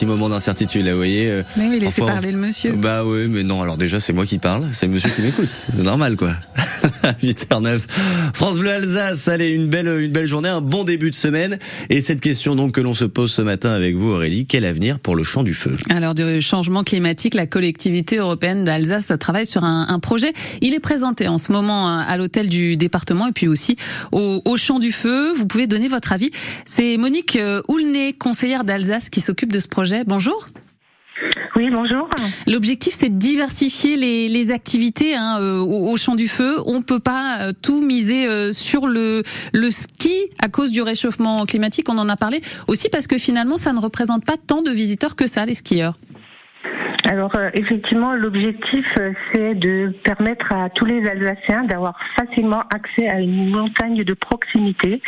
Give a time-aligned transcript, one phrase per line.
[0.00, 1.28] Petit moment d'incertitude là, vous voyez.
[1.28, 2.70] euh, Mais oui, laissez Enfin, parler le monsieur.
[2.70, 5.48] Bah oui, mais non, alors déjà c'est moi qui parle, c'est le monsieur qui m'écoute.
[5.74, 6.36] C'est normal quoi.
[7.22, 7.80] 8h09.
[8.34, 11.58] France Bleu Alsace, allez, une belle une belle journée, un bon début de semaine
[11.90, 14.98] et cette question donc que l'on se pose ce matin avec vous Aurélie, quel avenir
[14.98, 15.76] pour le champ du feu?
[15.90, 20.32] Alors du changement climatique, la collectivité européenne d'Alsace travaille sur un, projet.
[20.60, 23.76] Il est présenté en ce moment à l'hôtel du département et puis aussi
[24.12, 25.32] au, au champ du feu.
[25.32, 26.30] Vous pouvez donner votre avis.
[26.64, 30.04] C'est Monique euh, Houlnay, conseillère d'Alsace, qui s'occupe de ce projet.
[30.06, 30.48] Bonjour.
[31.56, 32.08] Oui, bonjour.
[32.46, 36.56] L'objectif, c'est de diversifier les, les activités hein, euh, au, au champ du feu.
[36.66, 41.44] On peut pas euh, tout miser euh, sur le, le ski à cause du réchauffement
[41.46, 41.88] climatique.
[41.88, 45.16] On en a parlé aussi parce que finalement, ça ne représente pas tant de visiteurs
[45.16, 45.98] que ça, les skieurs.
[47.08, 53.08] Alors euh, effectivement, l'objectif euh, c'est de permettre à tous les Alsaciens d'avoir facilement accès
[53.08, 55.00] à une montagne de proximité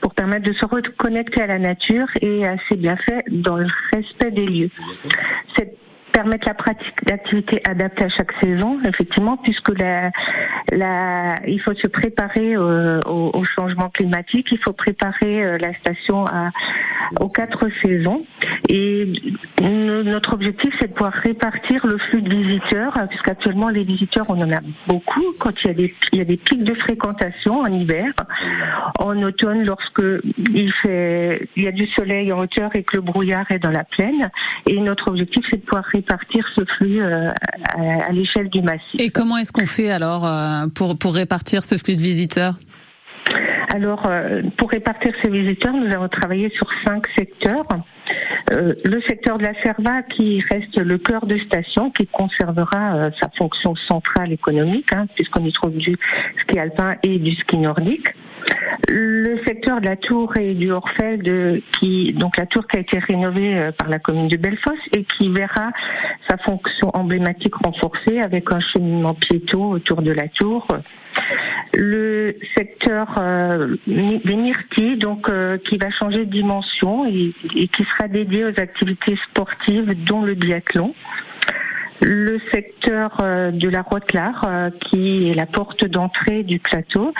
[0.00, 4.30] pour permettre de se reconnecter à la nature et à ses bienfaits dans le respect
[4.30, 4.70] des lieux.
[6.10, 10.10] Permettre la pratique d'activités adaptées à chaque saison, effectivement, puisque la,
[10.72, 15.72] la, il faut se préparer euh, au, au, changement climatique, il faut préparer euh, la
[15.74, 16.50] station à,
[17.20, 18.24] aux quatre saisons.
[18.68, 19.12] Et
[19.60, 24.52] notre objectif, c'est de pouvoir répartir le flux de visiteurs, puisqu'actuellement les visiteurs, on en
[24.52, 27.66] a beaucoup quand il y a des, il y a des pics de fréquentation en
[27.66, 28.12] hiver,
[28.98, 30.02] en automne lorsque
[30.52, 33.70] il fait, il y a du soleil en hauteur et que le brouillard est dans
[33.70, 34.30] la plaine.
[34.66, 35.99] Et notre objectif, c'est de pouvoir répartir
[36.54, 37.30] ce flux euh,
[37.76, 38.98] à, à l'échelle du massif.
[38.98, 42.54] Et comment est-ce qu'on fait alors euh, pour, pour répartir ce flux de visiteurs?
[43.72, 47.66] Alors, euh, pour répartir ces visiteurs, nous avons travaillé sur cinq secteurs.
[48.50, 53.10] Euh, le secteur de la Serva qui reste le cœur de station, qui conservera euh,
[53.20, 55.96] sa fonction centrale économique, hein, puisqu'on y trouve du
[56.40, 58.08] ski alpin et du ski nordique.
[58.92, 62.98] Le secteur de la tour et du Orfeld, qui donc la tour qui a été
[62.98, 65.70] rénovée euh, par la commune de Bellefosse et qui verra
[66.28, 70.66] sa fonction emblématique renforcée avec un cheminement piéton autour de la tour.
[71.74, 77.84] Le secteur euh, des myrtilles, donc euh, qui va changer de dimension et, et qui
[77.84, 80.94] sera dédié aux activités sportives, dont le biathlon
[82.00, 87.12] le secteur euh, de la Rotelard, euh, qui est la porte d'entrée du plateau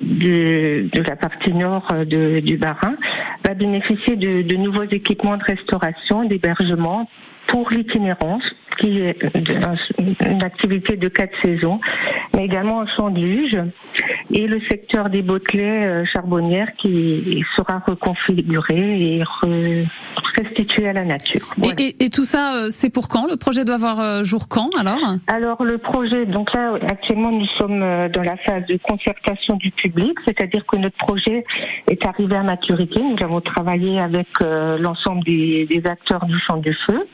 [0.00, 2.96] de, la partie nord euh, du Barin,
[3.44, 7.08] va bénéficier de nouveaux équipements de restauration, d'hébergement
[7.46, 8.42] pour l'itinérance,
[8.78, 9.18] qui est
[10.20, 11.78] une activité de quatre saisons,
[12.34, 13.56] mais également un champ de luge,
[14.30, 19.86] et le secteur des bottelets charbonnières qui sera reconfiguré et re
[20.36, 21.54] restitué à la nature.
[21.56, 21.74] Voilà.
[21.78, 23.28] Et, et, et, tout ça, c'est pour quand?
[23.30, 24.98] Le projet doit avoir jour quand alors?
[25.28, 30.18] Alors le projet, donc là actuellement nous sommes dans la phase de concertation du public,
[30.24, 31.44] c'est-à-dire que notre projet
[31.88, 33.00] est arrivé à maturité.
[33.00, 37.06] Nous avons travaillé avec euh, l'ensemble des, des acteurs du champ du feu.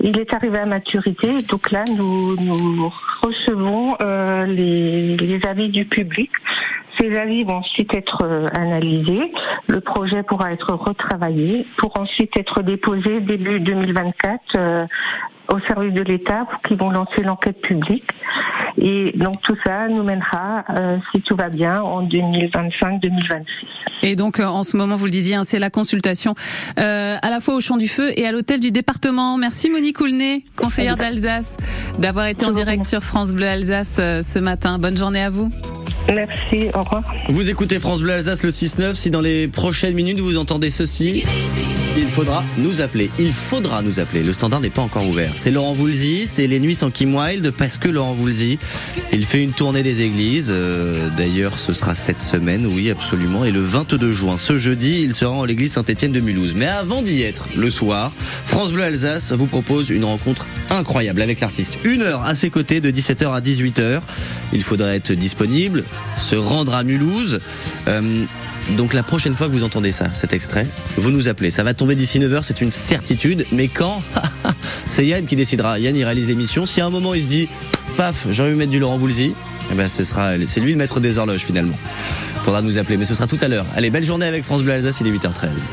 [0.00, 2.92] Il est arrivé à maturité, donc là nous, nous
[3.24, 6.30] recevons euh, les, les, avis du public.
[6.98, 9.32] Ces avis vont ensuite être euh, analysés.
[9.66, 14.86] Le projet pourra être retravaillé pour ensuite être déposé début 2024 euh,
[15.48, 18.10] au service de l'État qui vont lancer l'enquête publique.
[18.78, 23.44] Et donc tout ça nous mènera, euh, si tout va bien, en 2025-2026.
[24.02, 26.34] Et donc euh, en ce moment, vous le disiez, hein, c'est la consultation
[26.78, 29.36] euh, à la fois au Champ du Feu et à l'hôtel du département.
[29.36, 31.56] Merci Monique Houlnay, conseillère d'Alsace,
[31.98, 34.78] d'avoir été en direct sur France Bleu Alsace euh, ce matin.
[34.78, 35.50] Bonne journée à vous.
[36.08, 37.02] Merci, au revoir.
[37.28, 38.94] Vous écoutez France Bleu Alsace le 6-9.
[38.94, 41.24] Si dans les prochaines minutes vous entendez ceci,
[41.96, 43.10] il faudra nous appeler.
[43.18, 44.22] Il faudra nous appeler.
[44.22, 45.32] Le standard n'est pas encore ouvert.
[45.36, 48.58] C'est Laurent Voulzy, c'est les nuits sans Kim Wilde, parce que Laurent Voulzy,
[49.12, 50.48] il fait une tournée des églises.
[50.50, 53.44] Euh, D'ailleurs, ce sera cette semaine, oui, absolument.
[53.44, 56.54] Et le 22 juin, ce jeudi, il sera en l'église Saint-Étienne de Mulhouse.
[56.56, 58.12] Mais avant d'y être, le soir,
[58.46, 61.78] France Bleu Alsace vous propose une rencontre incroyable avec l'artiste.
[61.84, 64.00] Une heure à ses côtés de 17h à 18h.
[64.52, 65.84] Il faudra être disponible,
[66.16, 67.40] se rendre à Mulhouse.
[67.88, 68.24] Euh,
[68.70, 70.66] donc la prochaine fois que vous entendez ça, cet extrait,
[70.96, 71.50] vous nous appelez.
[71.50, 73.46] Ça va tomber d'ici 9h, c'est une certitude.
[73.52, 74.02] Mais quand
[74.90, 75.78] C'est Yann qui décidera.
[75.78, 76.66] Yann, il réalise l'émission.
[76.66, 77.48] Si à un moment il se dit,
[77.96, 79.34] paf, j'ai envie de mettre du Laurent Voulzy,
[79.70, 81.76] eh ben, ce sera, c'est lui le maître des horloges finalement.
[82.44, 83.66] Faudra nous appeler, mais ce sera tout à l'heure.
[83.76, 85.72] Allez, belle journée avec France Bleu Alsace, il est 8h13.